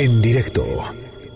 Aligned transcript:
En 0.00 0.22
directo 0.22 0.64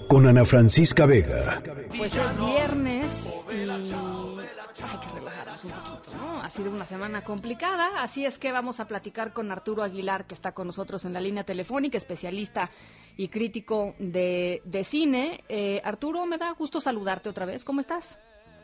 con 0.06 0.24
Ana 0.28 0.44
Francisca 0.44 1.04
Vega. 1.04 1.60
Pues 1.98 2.14
es 2.14 2.38
viernes 2.38 3.44
y 3.50 3.58
hay 3.58 4.98
que 5.00 5.18
relajarnos 5.18 5.64
un 5.64 5.70
poquito, 5.72 6.16
¿no? 6.16 6.40
Ha 6.40 6.48
sido 6.48 6.70
una 6.70 6.86
semana 6.86 7.24
complicada, 7.24 8.00
así 8.00 8.24
es 8.24 8.38
que 8.38 8.52
vamos 8.52 8.78
a 8.78 8.86
platicar 8.86 9.32
con 9.32 9.50
Arturo 9.50 9.82
Aguilar, 9.82 10.26
que 10.26 10.34
está 10.34 10.52
con 10.52 10.68
nosotros 10.68 11.04
en 11.04 11.12
la 11.12 11.20
línea 11.20 11.42
telefónica, 11.42 11.98
especialista 11.98 12.70
y 13.16 13.26
crítico 13.26 13.96
de, 13.98 14.62
de 14.64 14.84
cine. 14.84 15.42
Eh, 15.48 15.80
Arturo, 15.82 16.24
me 16.24 16.38
da 16.38 16.52
gusto 16.52 16.80
saludarte 16.80 17.30
otra 17.30 17.46
vez. 17.46 17.64
¿Cómo 17.64 17.80
estás? 17.80 18.20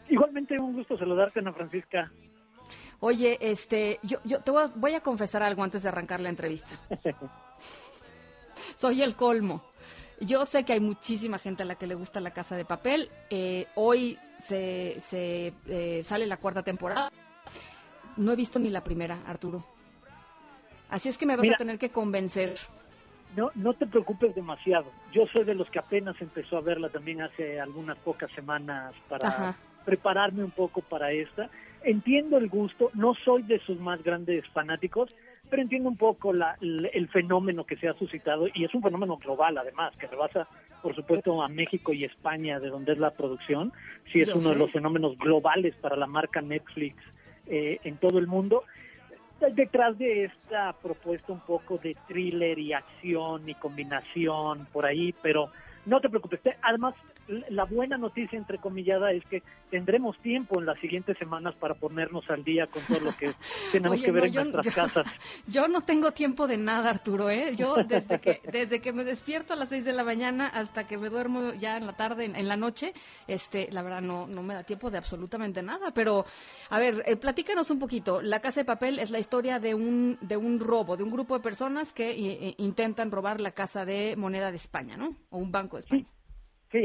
Igualmente 0.08 0.60
un 0.60 0.74
gusto 0.74 0.96
saludarte, 0.96 1.40
Ana 1.40 1.52
Francisca. 1.52 2.12
Oye, 3.00 3.36
este, 3.40 3.98
yo, 4.04 4.18
yo 4.22 4.42
te 4.42 4.52
voy 4.52 4.62
a, 4.62 4.66
voy 4.76 4.94
a 4.94 5.00
confesar 5.00 5.42
algo 5.42 5.64
antes 5.64 5.82
de 5.82 5.88
arrancar 5.88 6.20
la 6.20 6.28
entrevista. 6.28 6.78
Soy 8.76 9.02
el 9.02 9.16
colmo. 9.16 9.64
Yo 10.20 10.44
sé 10.44 10.64
que 10.64 10.72
hay 10.72 10.80
muchísima 10.80 11.38
gente 11.38 11.62
a 11.62 11.66
la 11.66 11.76
que 11.76 11.86
le 11.86 11.94
gusta 11.94 12.20
la 12.20 12.32
casa 12.32 12.56
de 12.56 12.64
papel. 12.64 13.08
Eh, 13.30 13.66
hoy 13.76 14.18
se, 14.36 14.96
se 14.98 15.52
eh, 15.68 16.00
sale 16.02 16.26
la 16.26 16.38
cuarta 16.38 16.62
temporada. 16.62 17.10
No 18.16 18.32
he 18.32 18.36
visto 18.36 18.58
ni 18.58 18.68
la 18.68 18.82
primera, 18.82 19.20
Arturo. 19.26 19.64
Así 20.90 21.08
es 21.08 21.18
que 21.18 21.26
me 21.26 21.36
vas 21.36 21.42
Mira. 21.42 21.54
a 21.54 21.58
tener 21.58 21.78
que 21.78 21.90
convencer. 21.90 22.56
No, 23.36 23.50
no 23.54 23.74
te 23.74 23.86
preocupes 23.86 24.34
demasiado. 24.34 24.90
Yo 25.12 25.24
soy 25.34 25.44
de 25.44 25.54
los 25.54 25.70
que 25.70 25.78
apenas 25.78 26.16
empezó 26.20 26.56
a 26.56 26.62
verla 26.62 26.88
también 26.88 27.22
hace 27.22 27.60
algunas 27.60 27.96
pocas 27.98 28.30
semanas 28.32 28.94
para 29.08 29.28
Ajá. 29.28 29.56
prepararme 29.84 30.42
un 30.42 30.50
poco 30.50 30.80
para 30.80 31.12
esta. 31.12 31.50
Entiendo 31.82 32.38
el 32.38 32.48
gusto, 32.48 32.90
no 32.94 33.14
soy 33.24 33.42
de 33.42 33.60
sus 33.60 33.78
más 33.78 34.02
grandes 34.02 34.44
fanáticos, 34.48 35.14
pero 35.48 35.62
entiendo 35.62 35.88
un 35.88 35.96
poco 35.96 36.32
la- 36.32 36.56
el, 36.60 37.08
fenómeno 37.08 37.64
que 37.64 37.76
se 37.76 37.88
ha 37.88 37.94
suscitado 37.94 38.46
y 38.54 38.64
es 38.64 38.74
un 38.74 38.82
fenómeno 38.82 39.16
global 39.16 39.58
además, 39.58 39.96
que 39.96 40.06
rebasa 40.06 40.46
por 40.82 40.94
supuesto 40.94 41.42
a 41.42 41.48
México 41.48 41.92
y 41.92 42.04
España, 42.04 42.60
de 42.60 42.68
donde 42.68 42.92
es 42.92 42.98
la 42.98 43.10
producción. 43.10 43.72
Sí 44.12 44.20
es 44.20 44.28
Yo 44.28 44.36
uno 44.36 44.50
de 44.50 44.56
los 44.56 44.70
fenómenos 44.70 45.18
globales 45.18 45.74
para 45.76 45.96
la 45.96 46.06
marca 46.06 46.40
Netflix 46.40 46.96
eh, 47.46 47.78
en 47.84 47.96
todo 47.96 48.18
el 48.18 48.26
mundo. 48.26 48.64
detrás 49.54 49.96
de 49.98 50.24
esta 50.24 50.72
propuesta 50.72 51.32
un 51.32 51.40
poco 51.40 51.78
de 51.78 51.96
thriller 52.08 52.58
y 52.58 52.72
acción 52.72 53.48
y 53.48 53.54
combinación 53.54 54.66
por 54.72 54.84
ahí, 54.84 55.14
pero 55.22 55.50
no 55.86 56.00
te 56.00 56.08
preocupes. 56.08 56.40
Además, 56.62 56.94
la 57.50 57.64
buena 57.64 57.96
noticia, 57.98 58.38
entrecomillada, 58.38 59.12
es 59.12 59.24
que 59.26 59.42
tendremos 59.70 60.16
tiempo 60.18 60.58
en 60.58 60.66
las 60.66 60.78
siguientes 60.80 61.16
semanas 61.18 61.54
para 61.56 61.74
ponernos 61.74 62.28
al 62.30 62.42
día 62.44 62.66
con 62.66 62.82
todo 62.82 63.00
lo 63.00 63.12
que 63.16 63.32
tenemos 63.72 63.98
Oye, 63.98 64.06
que 64.06 64.12
ver 64.12 64.22
no, 64.22 64.26
en 64.28 64.32
yo- 64.32 64.44
nuestras 64.44 64.66
yo- 64.66 64.72
casas. 64.82 65.06
Yo 65.46 65.68
no 65.68 65.80
tengo 65.82 66.12
tiempo 66.12 66.46
de 66.46 66.56
nada, 66.58 66.90
Arturo, 66.90 67.30
¿eh? 67.30 67.54
Yo 67.56 67.76
desde 67.76 68.18
que, 68.20 68.40
desde 68.50 68.80
que 68.80 68.92
me 68.92 69.04
despierto 69.04 69.52
a 69.52 69.56
las 69.56 69.68
6 69.70 69.84
de 69.84 69.92
la 69.92 70.04
mañana 70.04 70.46
hasta 70.48 70.86
que 70.86 70.98
me 70.98 71.08
duermo 71.08 71.52
ya 71.54 71.76
en 71.76 71.86
la 71.86 71.94
tarde, 71.96 72.24
en, 72.24 72.36
en 72.36 72.48
la 72.48 72.56
noche, 72.56 72.92
este, 73.26 73.68
la 73.72 73.82
verdad 73.82 74.02
no, 74.02 74.26
no 74.26 74.42
me 74.42 74.54
da 74.54 74.62
tiempo 74.64 74.90
de 74.90 74.98
absolutamente 74.98 75.62
nada. 75.62 75.90
Pero, 75.92 76.24
a 76.70 76.78
ver, 76.78 77.02
eh, 77.06 77.16
platícanos 77.16 77.70
un 77.70 77.78
poquito. 77.78 78.20
La 78.22 78.40
Casa 78.40 78.60
de 78.60 78.64
Papel 78.66 78.98
es 78.98 79.10
la 79.10 79.18
historia 79.18 79.58
de 79.58 79.74
un, 79.74 80.18
de 80.20 80.36
un 80.36 80.60
robo, 80.60 80.96
de 80.96 81.02
un 81.04 81.10
grupo 81.10 81.34
de 81.34 81.40
personas 81.42 81.92
que 81.92 82.10
eh, 82.10 82.38
eh, 82.48 82.54
intentan 82.58 83.10
robar 83.10 83.40
la 83.40 83.52
Casa 83.52 83.84
de 83.84 84.14
Moneda 84.16 84.50
de 84.50 84.56
España, 84.56 84.96
¿no? 84.96 85.16
O 85.30 85.38
un 85.38 85.50
banco 85.50 85.76
de 85.76 85.80
España. 85.80 86.02
Sí, 86.04 86.08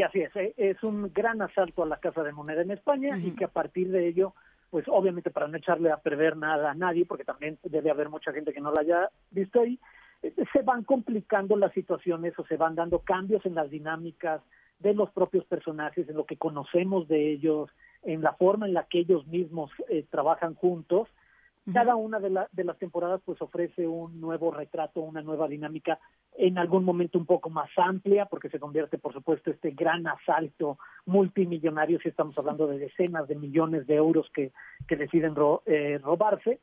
así 0.03 0.21
es. 0.21 0.35
eh, 0.35 0.53
Es 0.57 0.81
un 0.83 1.11
gran 1.13 1.41
asalto 1.41 1.83
a 1.83 1.87
la 1.87 1.97
Casa 1.97 2.23
de 2.23 2.31
Moneda 2.31 2.61
en 2.61 2.71
España 2.71 3.17
y 3.27 3.31
que 3.35 3.45
a 3.45 3.49
partir 3.49 3.89
de 3.91 4.07
ello, 4.07 4.33
pues 4.69 4.85
obviamente 4.87 5.29
para 5.29 5.47
no 5.47 5.57
echarle 5.57 5.91
a 5.91 5.97
perder 5.97 6.37
nada 6.37 6.71
a 6.71 6.75
nadie, 6.75 7.05
porque 7.05 7.25
también 7.25 7.57
debe 7.63 7.91
haber 7.91 8.09
mucha 8.09 8.31
gente 8.31 8.53
que 8.53 8.61
no 8.61 8.71
la 8.71 8.81
haya 8.81 9.09
visto 9.31 9.61
ahí, 9.61 9.77
eh, 10.21 10.33
se 10.53 10.61
van 10.61 10.83
complicando 10.83 11.55
las 11.57 11.73
situaciones 11.73 12.37
o 12.39 12.45
se 12.45 12.55
van 12.57 12.75
dando 12.75 12.99
cambios 12.99 13.45
en 13.45 13.55
las 13.55 13.69
dinámicas 13.69 14.41
de 14.79 14.93
los 14.93 15.09
propios 15.11 15.45
personajes, 15.45 16.07
en 16.09 16.15
lo 16.15 16.25
que 16.25 16.37
conocemos 16.37 17.07
de 17.07 17.31
ellos, 17.31 17.69
en 18.03 18.21
la 18.21 18.33
forma 18.33 18.65
en 18.67 18.73
la 18.73 18.83
que 18.85 18.99
ellos 18.99 19.25
mismos 19.27 19.71
eh, 19.89 20.05
trabajan 20.09 20.55
juntos. 20.55 21.07
Cada 21.71 21.95
una 21.95 22.19
de, 22.19 22.29
la- 22.29 22.49
de 22.51 22.65
las 22.65 22.77
temporadas 22.77 23.21
pues 23.23 23.41
ofrece 23.41 23.87
un 23.87 24.19
nuevo 24.19 24.51
retrato, 24.51 24.99
una 25.01 25.21
nueva 25.21 25.47
dinámica, 25.47 25.97
en 26.37 26.57
algún 26.57 26.83
momento 26.83 27.17
un 27.17 27.25
poco 27.25 27.49
más 27.49 27.69
amplia, 27.77 28.25
porque 28.25 28.49
se 28.49 28.59
convierte, 28.59 28.97
por 28.97 29.13
supuesto, 29.13 29.51
este 29.51 29.71
gran 29.71 30.07
asalto 30.07 30.77
multimillonario, 31.05 31.99
si 31.99 32.09
estamos 32.09 32.37
hablando 32.37 32.67
de 32.67 32.79
decenas 32.79 33.27
de 33.27 33.35
millones 33.35 33.87
de 33.87 33.95
euros 33.95 34.29
que, 34.33 34.51
que 34.87 34.95
deciden 34.95 35.35
eh, 35.65 35.99
robarse, 36.01 36.59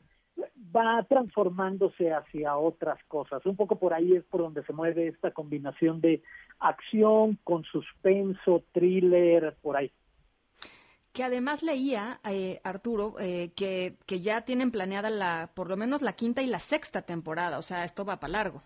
va 0.75 1.04
transformándose 1.09 2.12
hacia 2.12 2.56
otras 2.56 3.03
cosas. 3.04 3.44
Un 3.47 3.56
poco 3.56 3.76
por 3.76 3.92
ahí 3.92 4.14
es 4.14 4.25
por 4.25 4.41
donde 4.41 4.64
se 4.64 4.72
mueve 4.72 5.09
esta 5.09 5.30
combinación 5.32 6.00
de 6.00 6.22
acción 6.59 7.38
con 7.44 7.64
suspenso, 7.64 8.62
thriller, 8.72 9.56
por 9.62 9.76
ahí. 9.76 9.92
Que 11.12 11.25
además 11.25 11.62
leía, 11.62 12.20
eh, 12.25 12.60
Arturo, 12.62 13.16
eh, 13.19 13.50
que, 13.56 13.97
que 14.06 14.20
ya 14.20 14.42
tienen 14.42 14.70
planeada 14.70 15.10
la, 15.10 15.50
por 15.54 15.69
lo 15.69 15.76
menos 15.76 16.03
la 16.03 16.12
quinta 16.12 16.41
y 16.41 16.47
la 16.47 16.60
sexta 16.60 17.03
temporada. 17.03 17.59
O 17.59 17.62
sea, 17.62 17.84
esto 17.84 18.04
va 18.04 18.20
para 18.20 18.32
largo. 18.32 18.62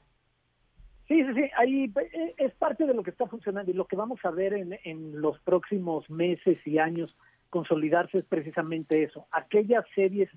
Sí, 1.07 1.23
sí, 1.23 1.35
sí, 1.35 1.51
ahí 1.57 1.93
eh, 2.13 2.35
es 2.39 2.55
parte 2.55 2.87
de 2.87 2.95
lo 2.95 3.03
que 3.03 3.11
está 3.11 3.27
funcionando 3.27 3.71
y 3.71 3.75
lo 3.75 3.87
que 3.87 3.97
vamos 3.97 4.21
a 4.25 4.31
ver 4.31 4.55
en, 4.55 4.79
en 4.85 5.21
los 5.21 5.39
próximos 5.41 6.09
meses 6.09 6.59
y 6.67 6.79
años 6.79 7.15
consolidarse 7.51 8.19
es 8.19 8.25
precisamente 8.25 9.03
eso, 9.03 9.27
aquellas 9.31 9.85
series 9.95 10.31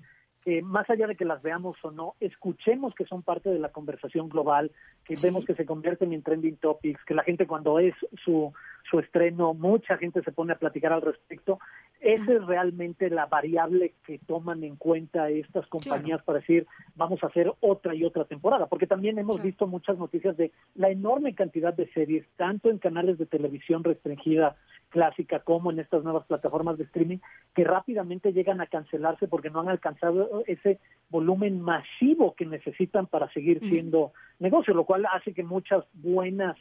que 0.48 0.62
más 0.62 0.88
allá 0.88 1.06
de 1.06 1.14
que 1.14 1.26
las 1.26 1.42
veamos 1.42 1.76
o 1.82 1.90
no, 1.90 2.14
escuchemos 2.20 2.94
que 2.94 3.04
son 3.04 3.22
parte 3.22 3.50
de 3.50 3.58
la 3.58 3.68
conversación 3.68 4.30
global, 4.30 4.70
que 5.04 5.14
Sí. 5.14 5.26
vemos 5.26 5.44
que 5.44 5.54
se 5.54 5.66
convierten 5.66 6.14
en 6.14 6.22
trending 6.22 6.56
topics, 6.56 7.04
que 7.04 7.12
la 7.12 7.22
gente 7.22 7.46
cuando 7.46 7.78
es 7.78 7.94
su, 8.24 8.50
su 8.90 8.98
estreno, 8.98 9.52
mucha 9.52 9.98
gente 9.98 10.22
se 10.22 10.32
pone 10.32 10.54
a 10.54 10.58
platicar 10.58 10.94
al 10.94 11.02
respecto. 11.02 11.58
Esa 12.00 12.32
es 12.32 12.46
realmente 12.46 13.10
la 13.10 13.26
variable 13.26 13.92
que 14.06 14.20
toman 14.20 14.64
en 14.64 14.76
cuenta 14.76 15.28
estas 15.28 15.66
compañías 15.66 16.22
para 16.22 16.38
decir, 16.38 16.66
vamos 16.96 17.22
a 17.22 17.26
hacer 17.26 17.52
otra 17.60 17.94
y 17.94 18.04
otra 18.06 18.24
temporada, 18.24 18.68
porque 18.68 18.86
también 18.86 19.18
hemos 19.18 19.36
Claro. 19.36 19.46
visto 19.48 19.66
muchas 19.66 19.98
noticias 19.98 20.34
de 20.38 20.50
la 20.76 20.88
enorme 20.88 21.34
cantidad 21.34 21.74
de 21.74 21.92
series, 21.92 22.24
tanto 22.38 22.70
en 22.70 22.78
canales 22.78 23.18
de 23.18 23.26
televisión 23.26 23.84
restringida 23.84 24.56
clásica 24.88 25.40
como 25.40 25.70
en 25.70 25.78
estas 25.78 26.02
nuevas 26.04 26.26
plataformas 26.26 26.78
de 26.78 26.84
streaming, 26.84 27.18
que 27.54 27.64
rápidamente 27.64 28.32
llegan 28.32 28.60
a 28.60 28.66
cancelarse 28.66 29.28
porque 29.28 29.50
no 29.50 29.60
han 29.60 29.68
alcanzado 29.68 30.42
ese 30.46 30.80
volumen 31.10 31.60
masivo 31.60 32.34
que 32.34 32.46
necesitan 32.46 33.06
para 33.06 33.30
seguir 33.32 33.62
Mm. 33.62 33.68
siendo 33.68 34.12
negocio, 34.38 34.74
lo 34.74 34.84
cual 34.84 35.06
hace 35.12 35.32
que 35.32 35.42
muchas 35.42 35.84
buenas 35.92 36.56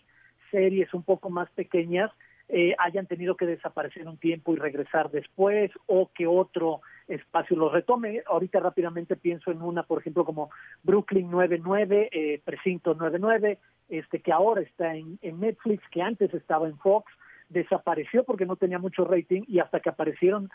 series 0.52 0.94
un 0.94 1.04
poco 1.04 1.30
más 1.30 1.50
pequeñas 1.52 2.12
eh, 2.50 2.76
hayan 2.80 3.08
tenido 3.08 3.36
que 3.36 3.46
desaparecer 3.46 4.08
un 4.08 4.18
tiempo 4.18 4.54
y 4.54 4.58
regresar 4.58 5.12
después 5.12 5.70
o 5.86 6.12
que 6.14 6.28
otro 6.28 6.80
espacio 7.08 7.58
los 7.58 7.74
retome. 7.74 8.24
Ahorita 8.26 8.62
rápidamente 8.62 9.18
pienso 9.18 9.52
en 9.52 9.62
una, 9.62 9.84
por 9.84 10.00
ejemplo, 10.00 10.24
como 10.24 10.50
Brooklyn 10.84 11.30
99, 11.30 12.09
eh, 12.09 12.42
Precinto 12.46 12.94
99, 12.94 13.59
este 13.90 14.22
que 14.22 14.32
ahora 14.32 14.62
está 14.62 14.96
en, 14.96 15.20
en 15.22 15.42
Netflix, 15.42 15.84
que 15.92 16.02
antes 16.02 16.34
estaba 16.34 16.68
en 16.70 16.78
Fox, 16.78 17.12
desapareció 17.50 18.24
porque 18.24 18.46
no 18.46 18.56
tenía 18.56 18.80
mucho 18.80 19.06
rating 19.06 19.44
y 19.47 19.59
hasta 19.59 19.80
que 19.80 19.90
aparecieron 19.90 20.50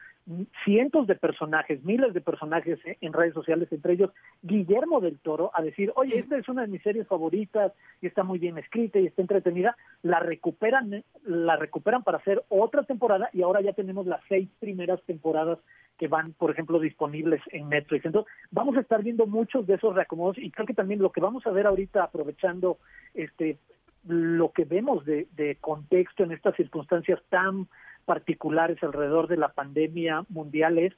cientos 0.64 1.06
de 1.06 1.14
personajes, 1.14 1.82
miles 1.84 2.12
de 2.12 2.20
personajes 2.20 2.78
eh, 2.84 2.98
en 3.00 3.12
redes 3.12 3.34
sociales, 3.34 3.68
entre 3.72 3.94
ellos 3.94 4.10
Guillermo 4.42 5.00
del 5.00 5.18
Toro, 5.18 5.50
a 5.54 5.62
decir, 5.62 5.92
oye, 5.96 6.18
esta 6.18 6.36
es 6.36 6.48
una 6.48 6.62
de 6.62 6.68
mis 6.68 6.82
series 6.82 7.06
favoritas 7.06 7.72
y 8.00 8.06
está 8.06 8.22
muy 8.22 8.38
bien 8.38 8.58
escrita 8.58 8.98
y 8.98 9.06
está 9.06 9.22
entretenida, 9.22 9.76
la 10.02 10.20
recuperan, 10.20 11.02
la 11.24 11.56
recuperan 11.56 12.02
para 12.02 12.18
hacer 12.18 12.42
otra 12.48 12.82
temporada 12.82 13.30
y 13.32 13.42
ahora 13.42 13.60
ya 13.60 13.72
tenemos 13.72 14.06
las 14.06 14.20
seis 14.28 14.48
primeras 14.60 15.02
temporadas 15.04 15.58
que 15.98 16.08
van, 16.08 16.32
por 16.32 16.50
ejemplo, 16.50 16.80
disponibles 16.80 17.40
en 17.52 17.68
Netflix. 17.68 18.04
Entonces, 18.04 18.32
vamos 18.50 18.76
a 18.76 18.80
estar 18.80 19.02
viendo 19.02 19.26
muchos 19.26 19.66
de 19.66 19.74
esos 19.74 19.94
reacomodos 19.94 20.36
y 20.38 20.50
creo 20.50 20.66
que 20.66 20.74
también 20.74 21.00
lo 21.00 21.12
que 21.12 21.20
vamos 21.20 21.46
a 21.46 21.50
ver 21.50 21.66
ahorita, 21.66 22.02
aprovechando 22.02 22.78
este 23.14 23.58
lo 24.04 24.52
que 24.52 24.64
vemos 24.64 25.04
de, 25.04 25.28
de 25.36 25.56
contexto 25.56 26.24
en 26.24 26.32
estas 26.32 26.56
circunstancias 26.56 27.20
tan 27.28 27.68
particulares 28.04 28.82
alrededor 28.82 29.28
de 29.28 29.36
la 29.36 29.48
pandemia 29.48 30.24
mundial 30.28 30.78
es 30.78 30.92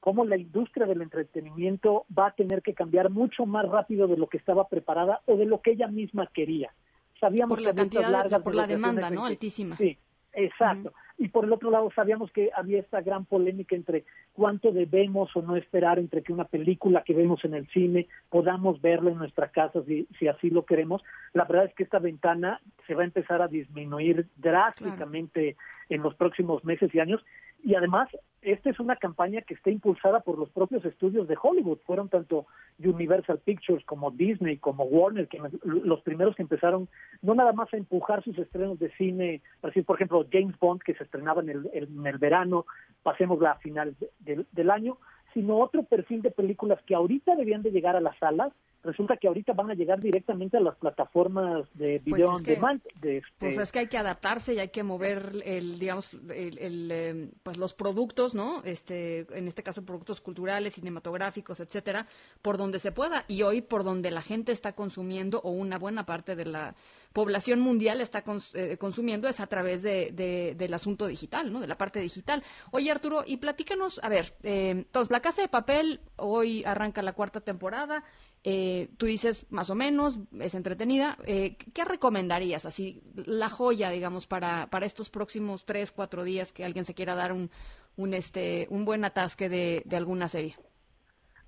cómo 0.00 0.24
la 0.24 0.36
industria 0.36 0.86
del 0.86 1.02
entretenimiento 1.02 2.04
va 2.16 2.28
a 2.28 2.34
tener 2.34 2.62
que 2.62 2.74
cambiar 2.74 3.10
mucho 3.10 3.46
más 3.46 3.66
rápido 3.68 4.06
de 4.06 4.16
lo 4.16 4.28
que 4.28 4.36
estaba 4.36 4.68
preparada 4.68 5.20
o 5.26 5.36
de 5.36 5.46
lo 5.46 5.62
que 5.62 5.72
ella 5.72 5.88
misma 5.88 6.26
quería. 6.26 6.72
Sabíamos 7.18 7.56
Por 7.56 7.62
la 7.62 7.70
que 7.70 7.76
cantidad, 7.76 8.10
largas 8.10 8.42
por 8.42 8.54
la 8.54 8.66
demanda, 8.66 9.10
¿no? 9.10 9.24
Altísima. 9.24 9.76
Sí, 9.76 9.96
exacto. 10.34 10.92
Y 11.16 11.28
por 11.28 11.44
el 11.44 11.52
otro 11.52 11.70
lado, 11.70 11.90
sabíamos 11.94 12.32
que 12.32 12.50
había 12.54 12.80
esta 12.80 13.00
gran 13.00 13.24
polémica 13.24 13.76
entre 13.76 14.04
cuánto 14.32 14.72
debemos 14.72 15.34
o 15.36 15.42
no 15.42 15.56
esperar 15.56 16.00
entre 16.00 16.22
que 16.22 16.32
una 16.32 16.44
película 16.44 17.04
que 17.04 17.14
vemos 17.14 17.44
en 17.44 17.54
el 17.54 17.68
cine 17.68 18.08
podamos 18.30 18.80
verla 18.82 19.12
en 19.12 19.18
nuestra 19.18 19.48
casa 19.48 19.82
si, 19.86 20.08
si 20.18 20.26
así 20.26 20.50
lo 20.50 20.64
queremos. 20.64 21.02
La 21.32 21.44
verdad 21.44 21.66
es 21.66 21.74
que 21.74 21.84
esta 21.84 22.00
ventana 22.00 22.60
se 22.86 22.94
va 22.94 23.02
a 23.02 23.06
empezar 23.06 23.42
a 23.42 23.48
disminuir 23.48 24.26
drásticamente 24.36 25.56
en 25.88 26.02
los 26.02 26.14
próximos 26.16 26.64
meses 26.64 26.92
y 26.94 26.98
años 26.98 27.24
y 27.64 27.74
además 27.74 28.08
esta 28.44 28.68
es 28.68 28.78
una 28.78 28.96
campaña 28.96 29.40
que 29.40 29.54
está 29.54 29.70
impulsada 29.70 30.20
por 30.20 30.38
los 30.38 30.50
propios 30.50 30.84
estudios 30.84 31.26
de 31.26 31.36
Hollywood. 31.40 31.78
Fueron 31.86 32.10
tanto 32.10 32.46
Universal 32.78 33.38
Pictures 33.38 33.82
como 33.86 34.10
Disney, 34.10 34.58
como 34.58 34.84
Warner, 34.84 35.28
que 35.28 35.40
los 35.62 36.02
primeros 36.02 36.36
que 36.36 36.42
empezaron 36.42 36.88
no 37.22 37.34
nada 37.34 37.52
más 37.54 37.72
a 37.72 37.78
empujar 37.78 38.22
sus 38.22 38.36
estrenos 38.38 38.78
de 38.78 38.90
cine, 38.96 39.40
por 39.86 39.96
ejemplo, 39.96 40.26
James 40.30 40.58
Bond, 40.58 40.82
que 40.82 40.94
se 40.94 41.04
estrenaba 41.04 41.40
en 41.40 41.48
el, 41.48 42.18
verano, 42.18 42.66
pasemos 43.02 43.40
la 43.40 43.54
final 43.56 43.96
del 44.20 44.70
año, 44.70 44.98
sino 45.32 45.58
otro 45.58 45.82
perfil 45.82 46.20
de 46.20 46.30
películas 46.30 46.78
que 46.86 46.94
ahorita 46.94 47.36
debían 47.36 47.62
de 47.62 47.70
llegar 47.70 47.96
a 47.96 48.00
las 48.00 48.16
salas 48.18 48.52
resulta 48.84 49.16
que 49.16 49.28
ahorita 49.28 49.52
van 49.52 49.70
a 49.70 49.74
llegar 49.74 50.00
directamente 50.00 50.56
a 50.56 50.60
las 50.60 50.76
plataformas 50.76 51.66
de 51.74 52.00
pues 52.00 52.16
video 52.16 52.32
on 52.32 52.42
demand. 52.42 52.82
De 53.00 53.18
este... 53.18 53.30
Pues 53.38 53.58
es 53.58 53.72
que 53.72 53.80
hay 53.80 53.88
que 53.88 53.98
adaptarse 53.98 54.54
y 54.54 54.58
hay 54.58 54.68
que 54.68 54.82
mover 54.82 55.32
el, 55.44 55.78
digamos, 55.78 56.14
el, 56.14 56.90
em, 56.90 57.30
pues 57.42 57.56
los 57.58 57.74
productos, 57.74 58.34
¿no? 58.34 58.62
Este, 58.64 59.26
en 59.36 59.48
este 59.48 59.62
caso 59.62 59.84
productos 59.84 60.20
culturales, 60.20 60.74
cinematográficos, 60.74 61.60
etcétera, 61.60 62.06
por 62.42 62.58
donde 62.58 62.78
se 62.78 62.92
pueda 62.92 63.24
y 63.28 63.42
hoy 63.42 63.62
por 63.62 63.84
donde 63.84 64.10
la 64.10 64.22
gente 64.22 64.52
está 64.52 64.72
consumiendo 64.74 65.40
o 65.40 65.50
una 65.50 65.78
buena 65.78 66.06
parte 66.06 66.36
de 66.36 66.44
la 66.46 66.74
población 67.14 67.60
mundial 67.60 68.00
está 68.00 68.24
eh, 68.54 68.76
consumiendo 68.76 69.28
es 69.28 69.40
a 69.40 69.46
través 69.46 69.82
de, 69.82 70.54
del 70.56 70.74
asunto 70.74 71.06
digital, 71.06 71.52
¿no? 71.52 71.60
De 71.60 71.68
la 71.68 71.78
parte 71.78 72.00
digital. 72.00 72.42
Oye 72.72 72.90
Arturo, 72.90 73.22
y 73.24 73.36
platícanos, 73.36 74.00
a 74.02 74.08
ver, 74.08 74.34
eh, 74.42 74.70
entonces 74.70 75.10
la 75.10 75.20
Casa 75.20 75.40
de 75.40 75.48
Papel 75.48 76.00
hoy 76.16 76.64
arranca 76.64 77.02
la 77.02 77.12
cuarta 77.12 77.40
temporada. 77.40 78.04
Eh, 78.46 78.90
tú 78.98 79.06
dices 79.06 79.46
más 79.50 79.70
o 79.70 79.74
menos, 79.74 80.18
es 80.38 80.54
entretenida. 80.54 81.16
Eh, 81.26 81.56
¿Qué 81.56 81.84
recomendarías? 81.84 82.66
Así, 82.66 83.02
la 83.14 83.48
joya, 83.48 83.88
digamos, 83.88 84.26
para, 84.26 84.66
para 84.66 84.84
estos 84.84 85.08
próximos 85.08 85.64
tres, 85.64 85.92
cuatro 85.92 86.24
días 86.24 86.52
que 86.52 86.64
alguien 86.64 86.84
se 86.84 86.94
quiera 86.94 87.14
dar 87.14 87.32
un, 87.32 87.50
un, 87.96 88.12
este, 88.12 88.66
un 88.68 88.84
buen 88.84 89.02
atasque 89.04 89.48
de, 89.48 89.82
de 89.86 89.96
alguna 89.96 90.28
serie. 90.28 90.56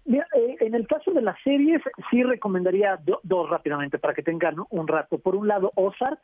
Mira, 0.07 0.27
eh, 0.35 0.57
en 0.61 0.75
el 0.75 0.87
caso 0.87 1.13
de 1.13 1.21
las 1.21 1.37
series, 1.43 1.83
sí 2.11 2.23
recomendaría 2.23 2.99
dos 3.23 3.51
rápidamente 3.51 3.99
para 3.99 4.15
que 4.15 4.23
tengan 4.23 4.57
un 4.71 4.89
rato. 4.89 5.19
Por 5.19 5.37
un 5.37 5.49
lado, 5.49 5.73
Ozark, 5.75 6.21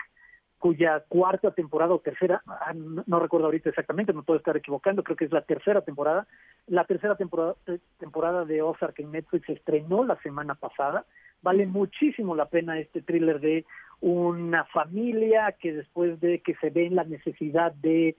cuya 0.62 1.02
cuarta 1.08 1.50
temporada 1.50 1.92
o 1.92 1.98
tercera, 1.98 2.40
ah, 2.46 2.72
no, 2.72 3.18
recuerdo 3.18 3.46
ahorita 3.46 3.70
exactamente, 3.70 4.12
no 4.12 4.22
puedo 4.22 4.38
estar 4.38 4.56
equivocando, 4.56 5.02
creo 5.02 5.16
que 5.16 5.24
es 5.24 5.32
la 5.32 5.42
tercera 5.42 5.80
temporada. 5.80 6.28
La 6.68 6.84
tercera 6.84 7.16
temporada, 7.16 7.56
eh, 7.66 7.80
temporada 7.98 8.44
de 8.44 8.62
Ozark 8.62 9.00
en 9.00 9.10
Netflix 9.10 9.46
se 9.46 9.54
estrenó 9.54 10.04
la 10.04 10.14
semana 10.22 10.54
pasada. 10.54 11.04
Vale 11.42 11.66
muchísimo 11.66 12.36
la 12.36 12.46
pena 12.46 12.78
este 12.78 13.02
thriller 13.02 13.40
de 13.40 13.64
una 14.00 14.64
familia 14.66 15.50
que 15.60 15.72
después 15.72 16.20
de 16.20 16.38
que 16.38 16.54
se 16.54 16.70
ve 16.70 16.86
en 16.86 16.94
la 16.94 17.02
necesidad 17.02 17.72
de 17.72 18.14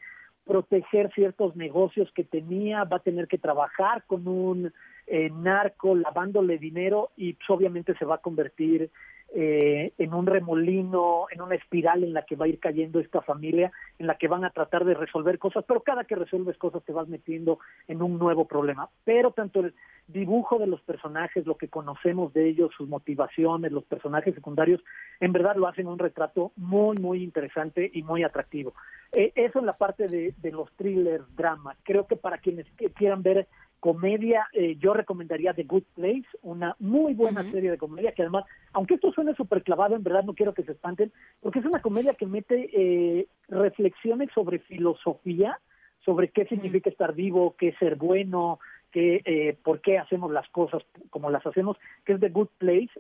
proteger 0.45 1.13
ciertos 1.13 1.55
negocios 1.55 2.11
que 2.13 2.25
tenía, 2.25 2.83
va 2.83 2.97
a 2.97 3.03
tener 3.03 3.29
que 3.29 3.37
trabajar 3.37 4.03
con 4.05 4.27
un 4.27 4.73
eh, 5.07 5.29
narco 5.33 5.95
lavándole 5.95 6.57
dinero 6.57 7.11
y 7.15 7.35
pues, 7.35 7.49
obviamente 7.49 7.95
se 7.97 8.03
va 8.03 8.15
a 8.15 8.21
convertir 8.21 8.89
eh, 9.35 9.94
en 9.97 10.13
un 10.13 10.27
remolino, 10.27 11.25
en 11.31 11.41
una 11.41 11.56
espiral 11.56 12.03
en 12.03 12.13
la 12.13 12.21
que 12.24 12.35
va 12.35 12.45
a 12.45 12.47
ir 12.47 12.59
cayendo 12.59 13.00
esta 13.00 13.21
familia, 13.21 13.71
en 13.97 14.06
la 14.06 14.15
que 14.15 14.27
van 14.27 14.45
a 14.45 14.51
tratar 14.51 14.85
de 14.85 14.94
resolver 14.94 15.39
cosas, 15.39 15.65
pero 15.68 15.81
cada 15.81 16.03
que 16.03 16.15
resuelves 16.15 16.56
cosas 16.57 16.83
te 16.83 16.94
vas 16.94 17.07
metiendo 17.07 17.57
en 17.88 18.03
un 18.03 18.19
nuevo 18.19 18.45
problema. 18.45 18.89
Pero 19.03 19.31
tanto 19.31 19.62
el 19.62 19.74
dibujo 20.07 20.59
de 20.59 20.68
los 20.68 20.81
personajes, 20.81 21.47
lo 21.47 21.57
que 21.57 21.68
conocemos 21.68 22.31
de 22.33 22.47
ellos, 22.47 22.71
sus 22.77 22.88
motivaciones, 22.88 23.71
los 23.71 23.85
personajes 23.85 24.35
secundarios, 24.35 24.81
en 25.19 25.31
verdad 25.31 25.56
lo 25.56 25.68
hacen 25.68 25.88
un 25.88 25.97
retrato 25.97 26.51
muy, 26.56 26.97
muy 26.97 27.24
interesante 27.24 27.89
y 27.91 28.03
muy 28.03 28.24
atractivo. 28.24 28.74
Eh, 29.13 29.31
eso 29.36 29.59
en 29.59 29.65
la 29.65 29.77
parte 29.77 30.07
de, 30.07 30.36
de 30.38 30.51
los 30.51 30.71
thrillers, 30.74 31.24
drama. 31.36 31.75
Creo 31.83 32.06
que 32.06 32.18
para 32.18 32.38
quienes 32.38 32.68
quieran 32.95 33.24
ver 33.24 33.47
comedia, 33.83 34.47
eh, 34.53 34.77
yo 34.80 34.94
recomendaría 34.94 35.53
The 35.53 35.65
Good 35.65 35.83
Place, 35.94 36.24
una 36.41 36.74
muy 36.80 37.13
buena 37.13 37.44
serie 37.51 37.69
de 37.69 37.77
comedia 37.77 38.13
que 38.13 38.21
además, 38.21 38.45
aunque 38.71 38.94
esto 38.94 39.12
suene 39.12 39.35
súper 39.35 39.62
clavado, 39.62 39.97
en 39.97 40.03
verdad 40.03 40.24
no 40.24 40.35
quiero 40.35 40.53
que 40.53 40.63
se 40.63 40.71
espanten, 40.71 41.12
porque 41.41 41.59
es 41.59 41.65
una 41.65 41.81
comedia 41.81 42.13
que 42.13 42.25
mete 42.25 42.69
eh, 42.71 43.27
reflexiones 43.50 44.30
sobre 44.33 44.59
filosofía, 44.59 45.59
sobre 46.06 46.30
qué 46.30 46.45
significa 46.45 46.89
estar 46.89 47.13
vivo, 47.13 47.56
qué 47.57 47.68
es 47.68 47.77
ser 47.77 47.97
bueno, 47.97 48.59
qué, 48.89 49.21
eh, 49.25 49.57
por 49.62 49.81
qué 49.81 49.97
hacemos 49.97 50.31
las 50.31 50.47
cosas 50.47 50.81
como 51.09 51.29
las 51.29 51.45
hacemos, 51.45 51.75
que 52.06 52.13
es 52.13 52.21
The 52.21 52.29
Good 52.29 52.51
Place. 52.59 52.91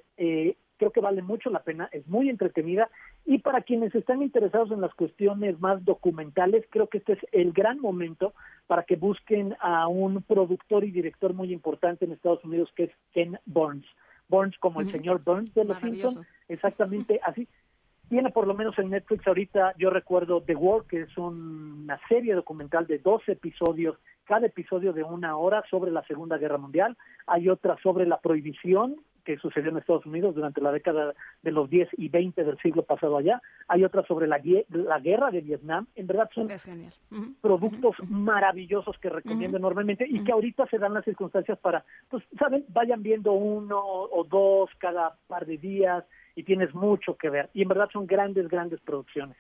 Creo 0.77 0.91
que 0.91 1.01
vale 1.01 1.21
mucho 1.21 1.49
la 1.49 1.63
pena, 1.63 1.87
es 1.91 2.07
muy 2.07 2.29
entretenida 2.29 2.89
y 3.25 3.39
para 3.39 3.61
quienes 3.61 3.93
están 3.95 4.21
interesados 4.21 4.71
en 4.71 4.81
las 4.81 4.93
cuestiones 4.95 5.59
más 5.59 5.83
documentales, 5.85 6.65
creo 6.69 6.87
que 6.87 6.97
este 6.97 7.13
es 7.13 7.19
el 7.31 7.53
gran 7.53 7.79
momento 7.79 8.33
para 8.67 8.83
que 8.83 8.95
busquen 8.95 9.55
a 9.59 9.87
un 9.87 10.23
productor 10.23 10.83
y 10.83 10.91
director 10.91 11.33
muy 11.33 11.53
importante 11.53 12.05
en 12.05 12.11
Estados 12.11 12.43
Unidos 12.43 12.71
que 12.75 12.85
es 12.85 12.91
Ken 13.13 13.39
Burns. 13.45 13.85
Burns 14.27 14.57
como 14.57 14.81
el 14.81 14.89
señor 14.89 15.23
Burns 15.23 15.53
de 15.53 15.65
Los 15.65 15.77
Simpsons, 15.77 16.21
exactamente 16.47 17.19
así. 17.23 17.47
Tiene 18.09 18.31
por 18.31 18.47
lo 18.47 18.53
menos 18.53 18.77
en 18.79 18.89
Netflix 18.89 19.25
ahorita, 19.27 19.73
yo 19.77 19.89
recuerdo 19.89 20.41
The 20.41 20.55
War, 20.55 20.83
que 20.85 21.01
es 21.01 21.17
una 21.17 21.99
serie 22.07 22.33
documental 22.33 22.85
de 22.87 22.99
12 22.99 23.33
episodios, 23.33 23.97
cada 24.25 24.47
episodio 24.47 24.93
de 24.93 25.03
una 25.03 25.37
hora 25.37 25.63
sobre 25.69 25.91
la 25.91 26.03
Segunda 26.03 26.37
Guerra 26.37 26.57
Mundial. 26.57 26.97
Hay 27.27 27.49
otra 27.49 27.77
sobre 27.81 28.05
la 28.05 28.19
prohibición 28.19 28.97
que 29.23 29.37
sucedió 29.37 29.69
en 29.69 29.77
Estados 29.77 30.05
Unidos 30.05 30.35
durante 30.35 30.61
la 30.61 30.71
década 30.71 31.13
de 31.41 31.51
los 31.51 31.69
10 31.69 31.89
y 31.97 32.09
20 32.09 32.43
del 32.43 32.57
siglo 32.59 32.83
pasado 32.83 33.17
allá. 33.17 33.41
Hay 33.67 33.83
otra 33.83 34.03
sobre 34.05 34.27
la, 34.27 34.41
la 34.69 34.99
guerra 34.99 35.31
de 35.31 35.41
Vietnam. 35.41 35.87
En 35.95 36.07
verdad 36.07 36.29
son 36.33 36.47
productos 37.41 37.95
maravillosos 38.07 38.97
que 38.99 39.09
recomiendo 39.09 39.57
enormemente 39.57 40.05
y 40.07 40.23
que 40.23 40.31
ahorita 40.31 40.67
se 40.67 40.77
dan 40.77 40.93
las 40.93 41.05
circunstancias 41.05 41.57
para, 41.59 41.83
pues, 42.09 42.23
¿saben? 42.37 42.65
Vayan 42.69 43.03
viendo 43.03 43.33
uno 43.33 43.79
o 43.79 44.23
dos 44.23 44.69
cada 44.77 45.15
par 45.27 45.45
de 45.45 45.57
días 45.57 46.03
y 46.35 46.43
tienes 46.43 46.73
mucho 46.73 47.15
que 47.15 47.29
ver. 47.29 47.49
Y 47.53 47.61
en 47.61 47.67
verdad 47.67 47.89
son 47.91 48.07
grandes, 48.07 48.47
grandes 48.47 48.79
producciones. 48.81 49.37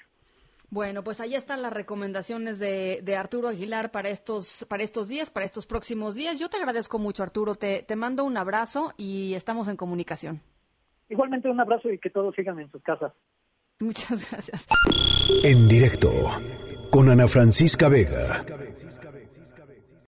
Bueno, 0.73 1.03
pues 1.03 1.19
ahí 1.19 1.35
están 1.35 1.61
las 1.61 1.71
recomendaciones 1.71 2.57
de, 2.57 3.01
de, 3.03 3.15
Arturo 3.15 3.47
Aguilar 3.47 3.91
para 3.91 4.09
estos, 4.09 4.65
para 4.67 4.81
estos 4.81 5.07
días, 5.07 5.29
para 5.29 5.45
estos 5.45 5.67
próximos 5.67 6.15
días. 6.15 6.39
Yo 6.39 6.49
te 6.49 6.57
agradezco 6.57 6.97
mucho, 6.97 7.21
Arturo. 7.21 7.53
Te, 7.53 7.83
te 7.83 7.95
mando 7.95 8.23
un 8.23 8.37
abrazo 8.37 8.91
y 8.97 9.35
estamos 9.35 9.67
en 9.67 9.77
comunicación. 9.77 10.41
Igualmente 11.09 11.47
un 11.47 11.59
abrazo 11.59 11.91
y 11.91 11.99
que 11.99 12.09
todos 12.09 12.33
sigan 12.33 12.59
en 12.59 12.71
sus 12.71 12.81
casas. 12.81 13.13
Muchas 13.81 14.27
gracias. 14.31 14.67
En 15.43 15.67
directo 15.67 16.09
con 16.89 17.07
Ana 17.07 17.27
Francisca 17.27 17.87
Vega. 17.87 18.43